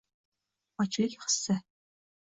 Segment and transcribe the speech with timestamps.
[0.85, 1.61] -Ochlik hissi...